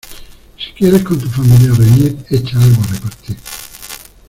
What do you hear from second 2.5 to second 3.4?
algo a repartir.